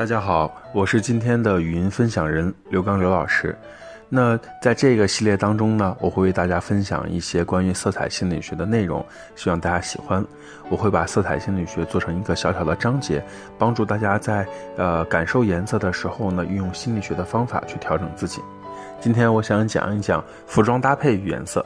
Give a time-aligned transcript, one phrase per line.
[0.00, 3.54] 大家好，我是今天的语音分享人刘刚刘老师。
[4.08, 9.04] 那在这个系列当中呢，我会为大家分享一些关于色彩心理学的内容，
[9.36, 10.24] 希望大家喜欢。
[10.70, 13.22] 我会把色彩心理学做成一个小小的章节，
[13.58, 14.48] 帮助大家在
[14.78, 18.40] 呃感受颜色的时候呢，运用心理学的方法去调整自己。
[19.02, 21.62] 今天我想讲一讲服装搭配与颜色。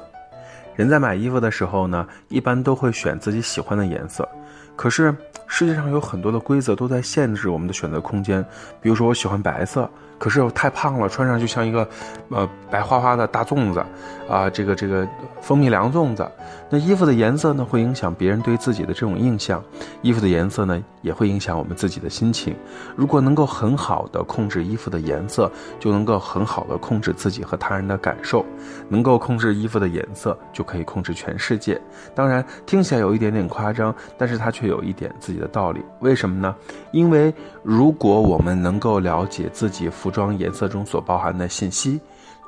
[0.75, 4.29] 人在买衣服的时候呢，一般都会选自己喜欢的颜色，
[4.77, 5.15] 可是。
[5.47, 8.45] 世界上有很多的规则都在限制我们的选择空间，
[8.81, 9.89] 比如说我喜欢白色。
[10.17, 11.87] 可是我太胖了，穿上就像一个，
[12.31, 13.85] 呃，白花花的大粽子，
[14.29, 15.07] 啊，这个这个
[15.43, 16.27] 蜂蜜凉粽子。
[16.71, 19.63] 那衣服的颜色呢，会影响别人对自己的这种印象。
[20.03, 22.57] 衣服的颜色呢，也会影响我们自己的心情。
[22.97, 28.45] 如果能够很好的控制衣服的颜色，就能够很好的控制自己和他人的感受。
[28.89, 31.79] 能够控制衣服的颜色，就可以控制全世界。
[32.15, 35.83] 当然，听起来有一点点夸张，但是它却有一点自己的道理。
[36.01, 36.55] 为什么呢？
[36.93, 42.01] 因为如果我们能够了解自己服装颜色中所包含的信息，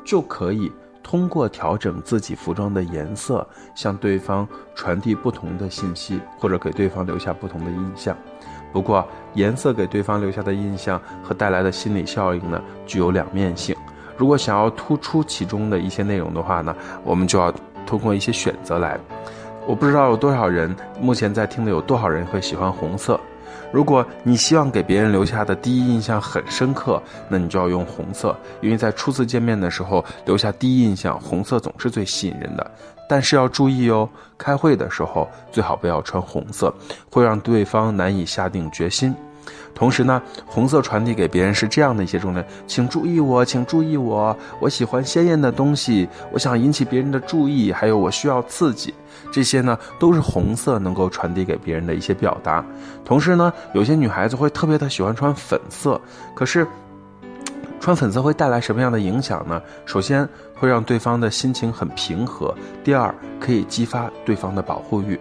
[0.05, 0.71] 就可以
[1.03, 8.17] 通过调整自己服装的颜色，向对方传递不同的信息，或者给对方留下不同的印象。
[8.73, 13.75] 不过，颜色给对方留下的印象和带来的心理效应呢，具有两面性。
[14.17, 17.53] 如果想要突出其中的一些内容的话呢，我们就要
[17.87, 18.99] 通过一些选择来。
[19.67, 23.19] 我不知道有多少人目前在听的，有多少人会喜欢红色。
[23.73, 32.71] 如果你希望给别人留下的第一印象很深刻，那你就要用红色，因为在初次见面的时候留下第一印象，红色总是最吸引人的。
[33.09, 36.73] 但是要注意哦，开会的时候最好不要穿红色，
[37.11, 39.13] 会让对方难以下定决心。
[39.75, 48.95] 同时呢，红色传递给别人是这样的一些重点，请注意我，请注意我，我喜欢鲜艳的东西，我想引起别人的注意，还有我需要刺激，
[49.31, 52.65] 这些呢都是红色能够传递给别人的一些表达。
[53.05, 56.01] 同时呢，有些女孩子会特别的喜欢穿粉色，
[56.35, 56.67] 可是。
[57.79, 59.63] 穿粉色会带来什么样的影响呢？
[59.85, 62.53] 首先会让对方的心情很平和。
[62.83, 65.17] 第二，可以激发对方的保护欲。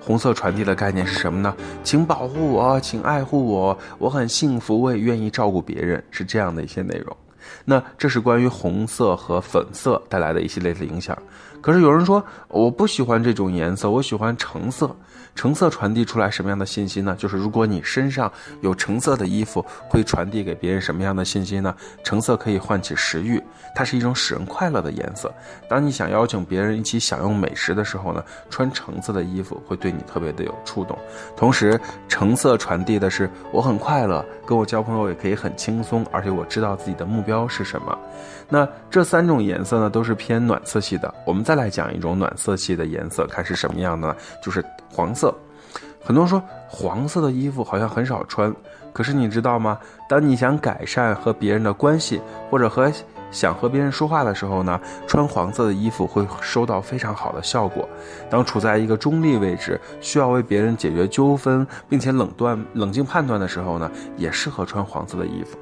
[0.00, 1.54] 红色传递的概念是什么呢？
[1.82, 7.16] 请保护我，请爱护我，我很幸福，我也愿意照顾别人，是这样的一些内容。
[7.64, 11.16] 那这是关于红色和粉色带来的一系列的影响。
[11.60, 14.94] 可是有人说我不喜欢这种颜色，我喜欢橙色。
[15.38, 17.14] 橙色传递出来什么样的信息呢？
[17.16, 21.72] 就是如果你身上有橙色的衣服，会传递给别人什么样的信息呢？
[22.02, 23.40] 橙色可以唤起食欲，
[23.72, 25.32] 它是一种使人快乐的颜色。
[25.68, 30.98] 当你想邀请别人一起享用美食的时候呢，穿橙色的衣服会对你特别的有触动。
[31.36, 37.96] 同时，橙色传递的是我很快乐，跟我交朋友也可以很轻松，而且我知道自己的目标是什么。
[38.48, 41.14] 那这三种颜色呢，都是偏暖色系的。
[41.24, 44.16] 我们再来讲一种暖色系的颜色，看是什么样的呢？
[44.42, 45.27] 就是黄色。
[46.04, 48.54] 很多人说黄色的衣服好像很少穿，
[48.92, 49.78] 可是你知道吗？
[50.08, 52.20] 当你想改善和别人的关系，
[52.50, 52.90] 或者和
[53.30, 57.86] 想和别人说话的时候呢，穿黄色的衣服会收到非常好的效果。
[58.30, 65.58] 当处在一个中立位置，需要为别人解决纠纷，并且冷断、冷静判断的时候呢，也适合穿黄色的衣服。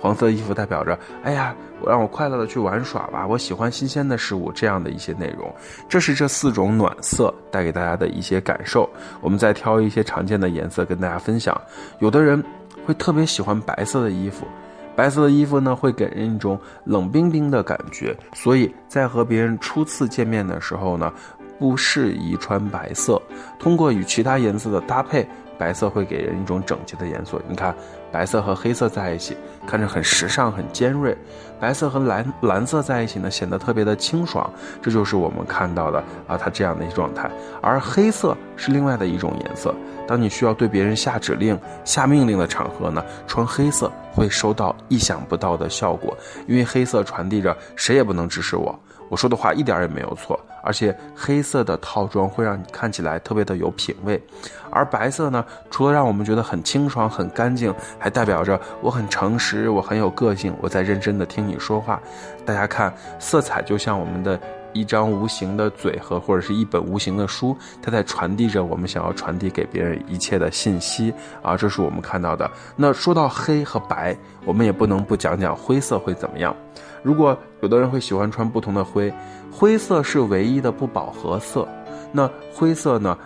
[0.00, 5.52] 黄色衣服代表着，哎呀，我让我快乐的去玩耍吧，我喜欢新鲜的事物，这样的一些内容。
[5.88, 8.88] 这是这四种暖色带给大家的一些感受。
[9.20, 11.60] 我们再挑一些常见的颜色跟大家分享。
[11.98, 12.42] 有的人
[12.86, 14.46] 会特别喜欢白色的衣服，
[14.94, 21.12] 白色的衣服呢会给人一种冷冰冰的感觉，所以在和别人初次见面的时候呢，
[21.58, 23.20] 不适宜穿白色。
[23.58, 25.26] 通过与其他颜色的搭配。
[25.58, 27.74] 白色会给人一种整洁的颜色，你看，
[28.10, 29.36] 白色和黑色在一起，
[29.66, 31.12] 看着很时尚、很尖锐；
[31.60, 34.50] 白色和蓝蓝色在一起呢，显得特别的清爽。
[34.80, 37.30] 这就是我们看到的啊，它这样的一状态。
[37.60, 39.74] 而黑色是另外的一种颜色，
[40.06, 46.16] 当你需要对别人下指令、下命令的场合呢，穿黑色会收到意想不到的效果，
[46.46, 48.78] 因为黑色传递着谁也不能指使我。
[49.08, 54.22] 我说的话一点也没有错，而且黑色的套装会让你看起来特别的有品位，
[54.70, 62.00] 而白色呢，除了让我们觉得很清爽、很干净，还代表着我很诚实，我很有个性，我在认真的听你说话。
[62.44, 64.38] 大家看，色彩就像我们的
[64.72, 71.12] 一张无形的嘴和或者是一本无形的书，它在传递着我们想要传递给别人一切的信息
[71.42, 72.50] 啊，这是我们看到的。
[72.76, 76.54] 那说到黑和白，我们也不能不讲讲灰色会怎么样。
[77.02, 79.12] 如果有的人会喜欢穿不同的灰，
[79.50, 81.66] 灰色是唯一的不饱和色。
[82.10, 83.16] 那灰色呢？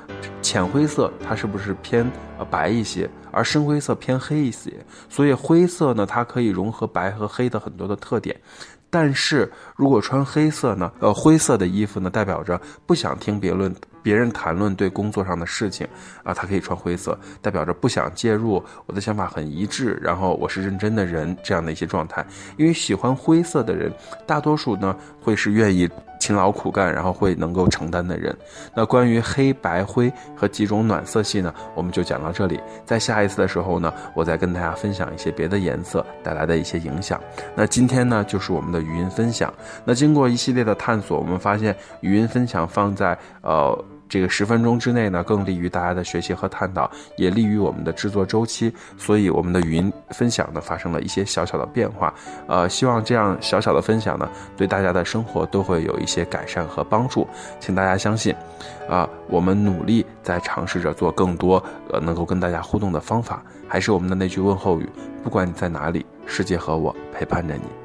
[0.43, 2.05] 浅灰色它是不是偏
[2.39, 3.09] 呃白一些？
[3.31, 4.73] 而深灰色偏黑一些。
[5.09, 8.39] 所以灰色呢，它可以融合白和黑的很多的特点。
[8.91, 10.93] 但是如果穿黑色呢？
[11.01, 15.89] 呃，灰色的衣服呢，代表着不想听别论别人谈论对工作上的事情
[16.23, 22.23] 啊，他可以穿灰色，代表着不想介入，我的想法很一致，然后我是认真的人这样的一些状态。
[22.59, 23.91] 因为喜欢灰色的人，
[24.27, 25.89] 大多数呢会是愿意
[26.23, 28.33] 勤劳苦干，然后会能够承担的人。
[28.77, 32.61] 那关于黑白灰和几种暖色系呢，我们就讲到这里。
[32.87, 37.21] 在下一次的时候呢，我再跟大家分享一些别的颜色带来的一些影响。
[37.57, 39.53] 那今天呢，就是我们的语音分享。
[39.85, 43.85] 那经过一系列的探索，我们发现语音分享放在呃。
[44.13, 48.71] 这个十分钟之内呢，更利于大家的学习和探讨，也利于我们的制作周期。
[48.99, 52.13] 所以我们的语音分享呢，发生了一些小小的变化。
[52.47, 57.27] 呃，希望这样小小的分享呢，对大家的生活都会有一些改善和帮助。
[57.59, 58.37] 请大家相信，
[58.87, 61.57] 啊，我们努力在尝试着做更多
[61.91, 63.43] 呃能够跟大家互动的方法。
[63.67, 64.87] 还是我们的那句问候语：
[65.25, 67.82] 不管你在哪里，世界和我陪伴着你。